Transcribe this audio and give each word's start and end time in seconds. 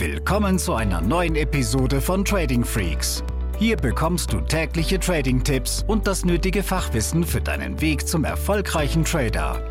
Willkommen 0.00 0.58
zu 0.58 0.72
einer 0.72 1.02
neuen 1.02 1.36
Episode 1.36 2.00
von 2.00 2.24
Trading 2.24 2.64
Freaks. 2.64 3.22
Hier 3.58 3.76
bekommst 3.76 4.32
du 4.32 4.40
tägliche 4.40 4.98
Trading-Tipps 4.98 5.84
und 5.86 6.06
das 6.06 6.24
nötige 6.24 6.62
Fachwissen 6.62 7.22
für 7.22 7.42
deinen 7.42 7.82
Weg 7.82 8.08
zum 8.08 8.24
erfolgreichen 8.24 9.04
Trader. 9.04 9.62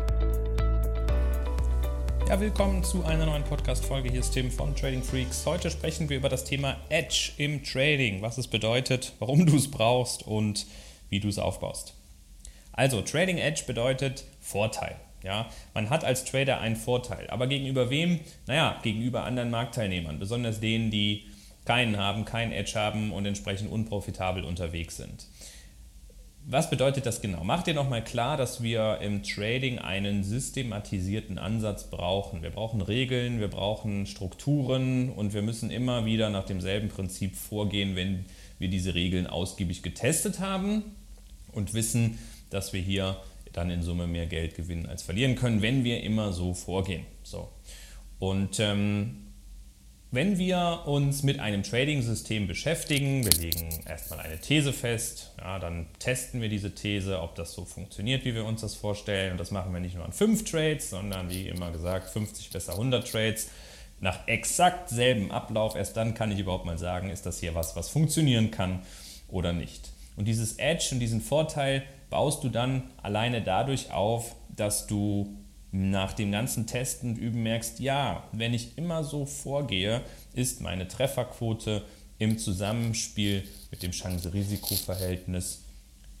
Ja, 2.28 2.38
willkommen 2.38 2.84
zu 2.84 3.04
einer 3.04 3.26
neuen 3.26 3.42
Podcast-Folge. 3.42 4.08
Hier 4.08 4.20
ist 4.20 4.30
Tim 4.30 4.52
von 4.52 4.76
Trading 4.76 5.02
Freaks. 5.02 5.44
Heute 5.46 5.68
sprechen 5.68 6.08
wir 6.08 6.18
über 6.18 6.28
das 6.28 6.44
Thema 6.44 6.76
Edge 6.90 7.32
im 7.36 7.64
Trading, 7.64 8.22
was 8.22 8.38
es 8.38 8.46
bedeutet, 8.46 9.14
warum 9.18 9.46
du 9.46 9.56
es 9.56 9.68
brauchst 9.68 10.24
und 10.24 10.64
wie 11.08 11.18
du 11.18 11.26
es 11.26 11.40
aufbaust. 11.40 11.94
Also, 12.70 13.02
Trading 13.02 13.38
Edge 13.38 13.64
bedeutet 13.66 14.22
Vorteil. 14.40 14.94
Ja, 15.22 15.50
man 15.74 15.90
hat 15.90 16.04
als 16.04 16.24
Trader 16.24 16.60
einen 16.60 16.76
Vorteil, 16.76 17.28
aber 17.28 17.46
gegenüber 17.46 17.90
wem? 17.90 18.20
Naja, 18.46 18.78
gegenüber 18.82 19.24
anderen 19.24 19.50
Marktteilnehmern, 19.50 20.18
besonders 20.18 20.60
denen, 20.60 20.90
die 20.90 21.26
keinen 21.66 21.98
haben, 21.98 22.24
keinen 22.24 22.52
Edge 22.52 22.72
haben 22.74 23.12
und 23.12 23.26
entsprechend 23.26 23.70
unprofitabel 23.70 24.44
unterwegs 24.44 24.96
sind. 24.96 25.26
Was 26.46 26.70
bedeutet 26.70 27.04
das 27.04 27.20
genau? 27.20 27.44
Mach 27.44 27.62
dir 27.62 27.74
nochmal 27.74 28.02
klar, 28.02 28.36
dass 28.36 28.62
wir 28.62 28.98
im 29.02 29.22
Trading 29.22 29.78
einen 29.78 30.24
systematisierten 30.24 31.38
Ansatz 31.38 31.90
brauchen. 31.90 32.42
Wir 32.42 32.50
brauchen 32.50 32.80
Regeln, 32.80 33.40
wir 33.40 33.48
brauchen 33.48 34.06
Strukturen 34.06 35.10
und 35.10 35.34
wir 35.34 35.42
müssen 35.42 35.70
immer 35.70 36.06
wieder 36.06 36.30
nach 36.30 36.46
demselben 36.46 36.88
Prinzip 36.88 37.36
vorgehen, 37.36 37.94
wenn 37.94 38.24
wir 38.58 38.68
diese 38.68 38.94
Regeln 38.94 39.26
ausgiebig 39.26 39.82
getestet 39.82 40.40
haben 40.40 40.82
und 41.52 41.74
wissen, 41.74 42.18
dass 42.48 42.72
wir 42.72 42.80
hier 42.80 43.16
dann 43.52 43.70
in 43.70 43.82
Summe 43.82 44.06
mehr 44.06 44.26
Geld 44.26 44.54
gewinnen 44.54 44.86
als 44.86 45.02
verlieren 45.02 45.36
können, 45.36 45.62
wenn 45.62 45.84
wir 45.84 46.02
immer 46.02 46.32
so 46.32 46.54
vorgehen. 46.54 47.04
So. 47.22 47.48
Und 48.18 48.60
ähm, 48.60 49.30
wenn 50.12 50.38
wir 50.38 50.82
uns 50.86 51.22
mit 51.22 51.38
einem 51.38 51.62
Trading-System 51.62 52.48
beschäftigen, 52.48 53.24
wir 53.24 53.30
legen 53.30 53.68
erstmal 53.86 54.18
eine 54.20 54.40
These 54.40 54.72
fest, 54.72 55.32
ja, 55.38 55.60
dann 55.60 55.86
testen 56.00 56.40
wir 56.40 56.48
diese 56.48 56.74
These, 56.74 57.20
ob 57.20 57.36
das 57.36 57.52
so 57.52 57.64
funktioniert, 57.64 58.24
wie 58.24 58.34
wir 58.34 58.44
uns 58.44 58.60
das 58.60 58.74
vorstellen. 58.74 59.32
Und 59.32 59.38
das 59.38 59.52
machen 59.52 59.72
wir 59.72 59.78
nicht 59.78 59.94
nur 59.94 60.04
an 60.04 60.12
fünf 60.12 60.44
Trades, 60.44 60.90
sondern 60.90 61.30
wie 61.30 61.46
immer 61.46 61.70
gesagt, 61.70 62.10
50 62.10 62.50
besser 62.50 62.72
100 62.72 63.08
Trades 63.08 63.50
nach 64.00 64.26
exakt 64.26 64.88
selben 64.88 65.30
Ablauf. 65.30 65.76
Erst 65.76 65.96
dann 65.96 66.14
kann 66.14 66.32
ich 66.32 66.40
überhaupt 66.40 66.66
mal 66.66 66.78
sagen, 66.78 67.10
ist 67.10 67.24
das 67.24 67.38
hier 67.38 67.54
was, 67.54 67.76
was 67.76 67.88
funktionieren 67.88 68.50
kann 68.50 68.82
oder 69.28 69.52
nicht. 69.52 69.90
Und 70.16 70.24
dieses 70.24 70.58
Edge 70.58 70.88
und 70.90 70.98
diesen 70.98 71.20
Vorteil 71.20 71.84
baust 72.10 72.44
du 72.44 72.48
dann 72.48 72.82
alleine 73.02 73.40
dadurch 73.40 73.92
auf, 73.92 74.34
dass 74.54 74.86
du 74.86 75.36
nach 75.72 76.12
dem 76.12 76.32
ganzen 76.32 76.66
Testen 76.66 77.10
und 77.10 77.16
Üben 77.16 77.42
merkst, 77.42 77.80
ja, 77.80 78.24
wenn 78.32 78.52
ich 78.52 78.76
immer 78.76 79.04
so 79.04 79.24
vorgehe, 79.24 80.02
ist 80.34 80.60
meine 80.60 80.88
Trefferquote 80.88 81.82
im 82.18 82.38
Zusammenspiel 82.38 83.44
mit 83.70 83.82
dem 83.82 83.92
Chance-Risiko-Verhältnis 83.92 85.62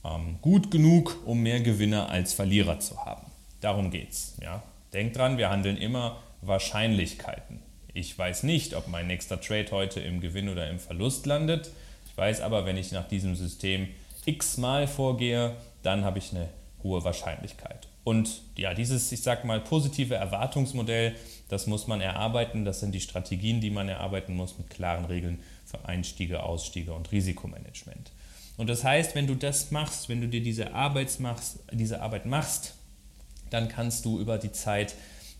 ähm, 0.04 0.38
gut 0.40 0.70
genug, 0.70 1.18
um 1.26 1.42
mehr 1.42 1.60
Gewinner 1.60 2.08
als 2.08 2.32
Verlierer 2.32 2.78
zu 2.78 3.04
haben. 3.04 3.26
Darum 3.60 3.90
geht's. 3.90 4.36
Ja. 4.40 4.62
Denk 4.92 5.12
dran, 5.12 5.36
wir 5.36 5.50
handeln 5.50 5.76
immer 5.76 6.20
Wahrscheinlichkeiten. 6.42 7.60
Ich 7.92 8.16
weiß 8.16 8.44
nicht, 8.44 8.74
ob 8.74 8.88
mein 8.88 9.08
nächster 9.08 9.40
Trade 9.40 9.70
heute 9.72 10.00
im 10.00 10.20
Gewinn 10.20 10.48
oder 10.48 10.70
im 10.70 10.78
Verlust 10.78 11.26
landet. 11.26 11.70
Ich 12.06 12.16
weiß 12.16 12.40
aber, 12.40 12.64
wenn 12.64 12.76
ich 12.76 12.92
nach 12.92 13.06
diesem 13.06 13.34
System 13.34 13.88
x-mal 14.24 14.86
vorgehe, 14.86 15.56
dann 15.82 16.04
habe 16.04 16.18
ich 16.18 16.30
eine 16.32 16.48
hohe 16.82 17.04
Wahrscheinlichkeit. 17.04 17.88
Und 18.04 18.42
ja, 18.56 18.72
dieses, 18.74 19.12
ich 19.12 19.22
sag 19.22 19.44
mal, 19.44 19.60
positive 19.60 20.14
Erwartungsmodell, 20.14 21.14
das 21.48 21.66
muss 21.66 21.86
man 21.86 22.00
erarbeiten. 22.00 22.64
Das 22.64 22.80
sind 22.80 22.92
die 22.92 23.00
Strategien, 23.00 23.60
die 23.60 23.70
man 23.70 23.88
erarbeiten 23.88 24.34
muss 24.34 24.56
mit 24.58 24.70
klaren 24.70 25.04
Regeln 25.04 25.40
für 25.64 25.84
Einstiege, 25.84 26.42
Ausstiege 26.42 26.92
und 26.92 27.12
Risikomanagement. 27.12 28.10
Und 28.56 28.68
das 28.68 28.84
heißt, 28.84 29.14
wenn 29.14 29.26
du 29.26 29.34
das 29.34 29.70
machst, 29.70 30.08
wenn 30.08 30.20
du 30.20 30.28
dir 30.28 30.42
diese 30.42 30.74
Arbeit 30.74 31.20
machst, 31.20 31.60
diese 31.72 32.00
Arbeit 32.00 32.26
machst, 32.26 32.74
dann 33.50 33.68
kannst 33.68 34.04
du 34.04 34.18
über 34.18 34.38
die 34.38 34.52
Zeit 34.52 34.94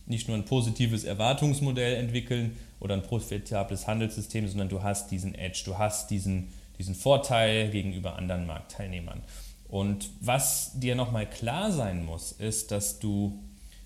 nicht 0.07 0.29
nur 0.29 0.37
ein 0.37 0.45
positives 0.45 1.05
Erwartungsmodell 1.05 1.97
entwickeln 1.97 2.57
oder 2.81 2.95
ein 2.95 3.03
profitables 3.03 3.87
Handelssystem, 3.87 4.49
sondern 4.49 4.69
du 4.69 4.83
hast 4.83 5.11
diesen 5.11 5.35
Edge, 5.35 5.63
du 5.65 5.79
hast 5.79 6.11
diesen, 6.11 6.49
diesen 6.79 6.95
Vorteil 6.95 7.71
gegenüber 7.71 8.17
anderen 8.17 8.47
Marktteilnehmern. 8.47 9.23
Und 9.71 10.11
was 10.21 10.73
dir 10.81 10.97
nochmal 10.97 11.31
klar 11.31 11.71
sein 11.71 12.05
muss, 12.05 12.33
ist, 12.33 12.73
dass 12.73 12.99
du, 12.99 13.41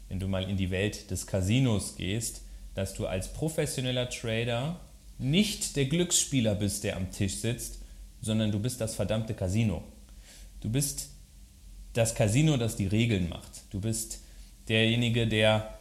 wenn 0.08 0.18
du 0.18 0.26
mal 0.26 0.48
in 0.48 0.56
die 0.56 0.70
Welt 0.70 1.10
des 1.10 1.26
Casinos 1.26 1.96
gehst, 1.96 2.40
dass 2.74 2.94
du 2.94 3.06
als 3.06 3.32
professioneller 3.32 4.08
Trader 4.08 4.80
nicht 5.18 5.76
der 5.76 5.84
Glücksspieler 5.84 6.54
bist, 6.54 6.84
der 6.84 6.96
am 6.96 7.10
Tisch 7.10 7.36
sitzt, 7.36 7.80
sondern 8.22 8.50
du 8.50 8.58
bist 8.58 8.80
das 8.80 8.94
verdammte 8.94 9.34
Casino. 9.34 9.84
Du 10.60 10.70
bist 10.70 11.10
das 11.92 12.14
Casino, 12.14 12.56
das 12.56 12.76
die 12.76 12.86
Regeln 12.86 13.28
macht. 13.28 13.62
Du 13.70 13.80
bist 13.80 14.20
derjenige, 14.68 15.26
der 15.26 15.78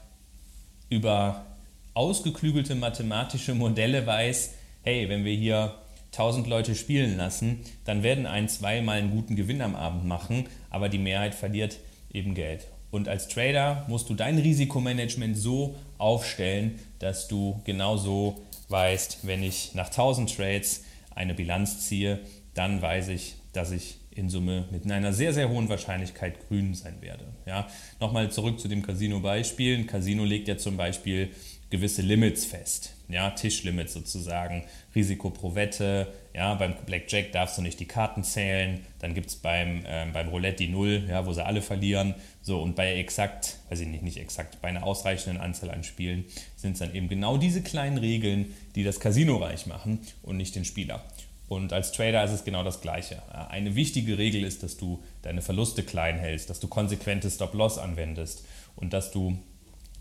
über 0.90 1.46
ausgeklügelte 1.94 2.76
mathematische 2.76 3.56
Modelle 3.56 4.06
weiß, 4.06 4.54
hey, 4.84 5.08
wenn 5.08 5.24
wir 5.24 5.34
hier 5.34 5.76
1000 6.14 6.48
Leute 6.48 6.76
spielen 6.76 7.18
lassen, 7.18 7.60
dann 7.86 8.04
werden 8.04 8.26
ein, 8.26 8.48
zweimal 8.48 9.00
einen 9.00 9.12
guten 9.12 9.36
Gewinn 9.36 9.62
am 9.62 9.76
Abend 9.76 10.06
machen, 10.06 10.46
aber 10.70 10.88
die 10.88 11.00
Mehrheit 11.00 11.36
verliert 11.36 11.80
eben 12.12 12.36
Geld. 12.36 12.68
Und 12.92 13.08
als 13.08 13.28
Trader 13.28 13.86
musst 13.88 14.10
du 14.10 14.14
dein 14.14 14.38
Risikomanagement 14.38 15.36
so 15.36 15.76
aufstellen, 15.98 16.80
dass 17.00 17.28
du 17.28 17.60
genauso 17.66 18.40
weißt, 18.70 19.20
wenn 19.24 19.42
ich 19.42 19.74
nach 19.74 19.88
1000 19.88 20.36
Trades 20.36 20.84
eine 21.16 21.34
Bilanz 21.34 21.88
ziehe, 21.88 22.20
dann 22.54 22.82
weiß 22.82 23.08
ich, 23.08 23.36
dass 23.52 23.72
ich 23.72 23.98
in 24.12 24.30
Summe 24.30 24.66
mit 24.72 24.90
einer 24.92 25.12
sehr, 25.12 25.34
sehr 25.34 25.50
hohen 25.50 25.70
Wahrscheinlichkeit 25.70 26.48
grün 26.48 26.76
sein 26.76 27.02
werde. 27.02 27.26
Ja, 27.46 27.68
Nochmal 28.00 28.32
zurück 28.32 28.60
zu 28.60 28.68
dem 28.68 28.84
Casino-Beispiel. 28.84 29.78
Ein 29.78 29.88
Casino 29.88 30.24
legt 30.24 30.48
ja 30.48 30.58
zum 30.58 30.78
Beispiel 30.78 31.30
gewisse 31.70 32.04
Limits 32.04 32.46
fest, 32.46 32.94
ja, 33.14 33.30
Tischlimits 33.32 33.94
sozusagen, 33.94 34.64
Risiko 34.96 35.30
pro 35.30 35.56
Wette, 35.56 36.12
ja, 36.34 36.54
beim 36.56 36.74
Blackjack 36.86 37.32
darfst 37.32 37.58
du 37.58 37.62
nicht 37.62 37.80
die 37.80 37.86
Karten 37.86 38.24
zählen, 38.24 38.82
dann 39.00 39.14
gibt 39.14 39.28
es 39.28 39.36
beim, 39.36 39.86
äh, 39.86 40.06
beim 40.12 40.30
Roulette 40.30 40.58
die 40.58 40.68
Null, 40.68 41.06
ja, 41.08 41.26
wo 41.26 41.34
sie 41.34 41.46
alle 41.46 41.62
verlieren, 41.62 42.16
so 42.42 42.62
und 42.62 42.76
bei 42.76 42.96
exakt, 42.96 43.58
weiß 43.70 43.80
ich 43.82 43.88
nicht, 43.88 44.04
nicht 44.04 44.18
exakt, 44.18 44.62
bei 44.62 44.70
einer 44.70 44.84
ausreichenden 44.84 45.42
Anzahl 45.42 45.72
an 45.72 45.84
Spielen 45.84 46.26
sind 46.56 46.74
es 46.74 46.80
dann 46.80 46.94
eben 46.94 47.08
genau 47.08 47.38
diese 47.38 47.62
kleinen 47.62 47.98
Regeln, 47.98 48.54
die 48.76 48.84
das 48.84 49.00
Casino 49.00 49.38
reich 49.38 49.68
machen 49.68 50.00
und 50.24 50.38
nicht 50.38 50.56
den 50.56 50.66
Spieler. 50.66 51.04
Und 51.50 51.72
als 51.72 51.92
Trader 51.92 52.24
ist 52.24 52.32
es 52.32 52.46
genau 52.46 52.64
das 52.64 52.82
Gleiche. 52.82 53.22
Eine 53.50 53.76
wichtige 53.76 54.18
Regel 54.18 54.44
ist, 54.44 54.64
dass 54.64 54.78
du 54.78 55.04
deine 55.22 55.42
Verluste 55.42 55.84
klein 55.84 56.18
hältst, 56.18 56.50
dass 56.50 56.60
du 56.60 56.68
konsequente 56.68 57.30
Stop-Loss 57.30 57.78
anwendest 57.78 58.46
und 58.76 58.94
dass 58.94 59.12
du 59.12 59.38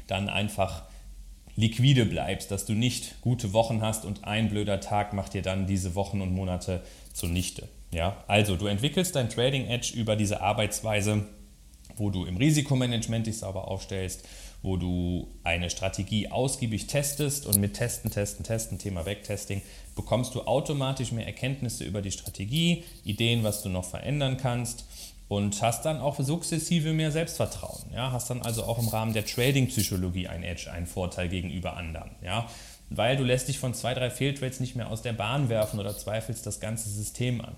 dann 0.06 0.28
einfach 0.28 0.84
liquide 1.56 2.06
bleibst, 2.06 2.50
dass 2.50 2.64
du 2.64 2.72
nicht 2.72 3.20
gute 3.20 3.52
Wochen 3.52 3.82
hast 3.82 4.04
und 4.04 4.24
ein 4.24 4.48
blöder 4.48 4.80
Tag 4.80 5.12
macht 5.12 5.34
dir 5.34 5.42
dann 5.42 5.66
diese 5.66 5.94
Wochen 5.94 6.20
und 6.20 6.34
Monate 6.34 6.82
zunichte. 7.12 7.68
Ja? 7.92 8.22
Also 8.26 8.56
du 8.56 8.66
entwickelst 8.66 9.16
dein 9.16 9.28
Trading 9.28 9.66
Edge 9.66 9.92
über 9.94 10.16
diese 10.16 10.40
Arbeitsweise, 10.40 11.26
wo 11.96 12.10
du 12.10 12.24
im 12.24 12.36
Risikomanagement 12.36 13.26
dich 13.26 13.38
sauber 13.38 13.68
aufstellst, 13.68 14.26
wo 14.62 14.76
du 14.76 15.28
eine 15.42 15.70
Strategie 15.70 16.28
ausgiebig 16.28 16.86
testest 16.86 17.46
und 17.46 17.58
mit 17.58 17.74
Testen, 17.74 18.10
Testen, 18.10 18.44
Testen, 18.44 18.78
Thema 18.78 19.02
Backtesting, 19.02 19.60
bekommst 19.96 20.34
du 20.34 20.42
automatisch 20.42 21.12
mehr 21.12 21.26
Erkenntnisse 21.26 21.84
über 21.84 22.00
die 22.00 22.12
Strategie, 22.12 22.84
Ideen, 23.04 23.42
was 23.42 23.62
du 23.62 23.68
noch 23.68 23.84
verändern 23.84 24.36
kannst 24.36 24.84
und 25.28 25.62
hast 25.62 25.84
dann 25.84 26.00
auch 26.00 26.18
sukzessive 26.18 26.92
mehr 26.92 27.10
Selbstvertrauen. 27.10 27.84
Ja? 27.94 28.12
Hast 28.12 28.30
dann 28.30 28.42
also 28.42 28.64
auch 28.64 28.78
im 28.78 28.88
Rahmen 28.88 29.12
der 29.12 29.24
Trading-Psychologie 29.24 30.28
ein 30.28 30.42
Edge, 30.42 30.70
einen 30.70 30.86
Vorteil 30.86 31.28
gegenüber 31.28 31.76
anderen. 31.76 32.10
Ja? 32.22 32.46
Weil 32.90 33.16
du 33.16 33.24
lässt 33.24 33.48
dich 33.48 33.58
von 33.58 33.74
zwei, 33.74 33.94
drei 33.94 34.10
Fehltrades 34.10 34.60
nicht 34.60 34.76
mehr 34.76 34.90
aus 34.90 35.02
der 35.02 35.14
Bahn 35.14 35.48
werfen 35.48 35.80
oder 35.80 35.96
zweifelst 35.96 36.44
das 36.46 36.60
ganze 36.60 36.90
System 36.90 37.40
an. 37.40 37.56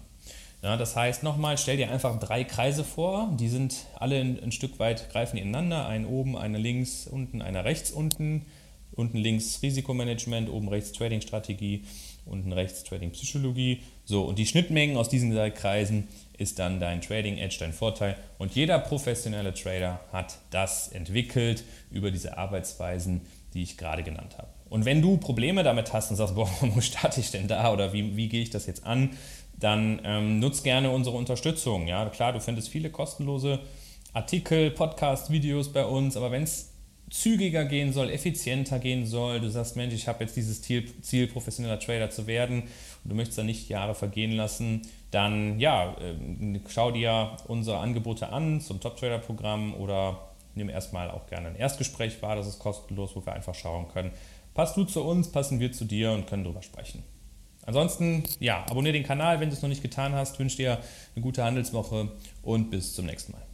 Ja, 0.65 0.79
das 0.79 0.97
heißt 0.97 1.23
nochmal, 1.23 1.59
stell 1.59 1.77
dir 1.77 1.91
einfach 1.91 2.19
drei 2.19 2.43
Kreise 2.43 2.85
vor, 2.85 3.29
die 3.39 3.49
sind 3.49 3.85
alle 3.99 4.19
ein, 4.19 4.43
ein 4.43 4.51
Stück 4.51 4.79
weit, 4.79 5.11
greifen 5.11 5.37
ineinander, 5.37 5.87
einen 5.87 6.07
oben, 6.07 6.39
einer 6.39 6.59
links 6.59 7.07
unten, 7.07 7.43
einer 7.43 7.67
rechts 7.67 7.91
unten, 7.91 8.47
unten 8.95 9.19
links 9.19 9.61
Risikomanagement, 9.63 10.49
oben 10.49 10.69
rechts 10.69 10.93
Trading-Strategie, 10.93 11.85
unten 12.27 12.53
rechts 12.53 12.85
Trading-Psychologie. 12.85 13.81
So, 14.05 14.25
und 14.25 14.39
die 14.39 14.47
Schnittmengen 14.47 14.97
aus 14.97 15.09
diesen 15.09 15.31
drei 15.35 15.51
Kreisen 15.51 16.09
ist 16.37 16.59
dann 16.59 16.81
dein 16.81 17.01
Trading 17.01 17.39
Edge, 17.39 17.57
dein 17.61 17.73
Vorteil. 17.73 18.17
Und 18.39 18.55
jeder 18.55 18.79
professionelle 18.79 19.55
Trader 19.55 20.01
hat 20.13 20.39
das 20.51 20.89
entwickelt 20.89 21.65
über 21.91 22.11
diese 22.11 22.37
Arbeitsweisen, 22.37 23.23
die 23.55 23.63
ich 23.63 23.77
gerade 23.77 24.03
genannt 24.03 24.37
habe. 24.39 24.49
Und 24.69 24.85
wenn 24.85 25.03
du 25.03 25.17
Probleme 25.19 25.63
damit 25.63 25.93
hast 25.93 26.11
und 26.11 26.17
sagst, 26.17 26.35
boah, 26.37 26.49
wo 26.61 26.81
starte 26.81 27.21
ich 27.21 27.31
denn 27.31 27.49
da 27.49 27.73
oder 27.73 27.93
wie, 27.93 28.17
wie 28.17 28.29
gehe 28.29 28.43
ich 28.43 28.51
das 28.51 28.67
jetzt 28.67 28.85
an, 28.85 29.11
dann 29.59 30.01
ähm, 30.05 30.41
nutz 30.41 30.63
gerne 30.63 30.91
unsere 30.91 31.17
Unterstützung. 31.17 31.87
Ja, 31.87 32.05
klar, 32.07 32.33
du 32.33 32.41
findest 32.41 32.69
viele 32.69 32.91
kostenlose 32.91 33.61
Artikel, 34.13 34.71
Podcast, 34.71 35.31
Videos 35.31 35.73
bei 35.73 35.85
uns, 35.85 36.17
aber 36.17 36.31
wenn 36.31 36.43
es 36.43 36.74
zügiger 37.15 37.65
gehen 37.65 37.93
soll, 37.93 38.11
effizienter 38.11 38.81
gehen 38.81 39.07
soll, 39.07 39.39
du 39.39 39.49
sagst, 39.49 39.77
Mensch, 39.77 39.95
ich 39.95 40.09
habe 40.09 40.25
jetzt 40.25 40.37
dieses 40.37 40.63
Ziel, 40.63 40.85
Ziel, 41.01 41.29
professioneller 41.29 41.79
Trader 41.79 42.11
zu 42.11 42.27
werden 42.27 42.63
und 42.63 43.11
du 43.11 43.15
möchtest 43.15 43.39
da 43.39 43.45
nicht 43.45 43.69
Jahre 43.69 43.95
vergehen 43.95 44.33
lassen, 44.33 44.83
dann 45.13 45.61
ja, 45.61 45.97
ähm, 46.01 46.61
schau 46.69 46.91
dir 46.91 47.37
unsere 47.47 47.79
Angebote 47.79 48.31
an 48.31 48.61
zum 48.61 48.81
Top-Trader-Programm 48.81 49.75
oder 49.75 50.29
nimm 50.57 50.69
erstmal 50.69 51.09
auch 51.09 51.29
gerne 51.29 51.49
ein 51.49 51.57
Erstgespräch 51.57 52.21
wahr, 52.21 52.35
das 52.35 52.49
ist 52.49 52.59
kostenlos, 52.59 53.15
wo 53.15 53.25
wir 53.25 53.33
einfach 53.33 53.55
schauen 53.55 53.87
können, 53.87 54.11
passt 54.53 54.77
du 54.77 54.83
zu 54.83 55.05
uns, 55.05 55.31
passen 55.31 55.61
wir 55.61 55.71
zu 55.71 55.85
dir 55.85 56.11
und 56.11 56.27
können 56.27 56.43
darüber 56.43 56.63
sprechen. 56.63 57.05
Ansonsten, 57.65 58.25
ja, 58.41 58.65
abonniere 58.69 58.95
den 58.95 59.05
Kanal, 59.05 59.39
wenn 59.39 59.51
du 59.51 59.55
es 59.55 59.63
noch 59.63 59.69
nicht 59.69 59.83
getan 59.83 60.15
hast, 60.15 60.41
wünsche 60.41 60.57
dir 60.57 60.81
eine 61.15 61.23
gute 61.23 61.45
Handelswoche 61.45 62.09
und 62.43 62.71
bis 62.71 62.93
zum 62.93 63.07
nächsten 63.07 63.33
Mal. 63.33 63.54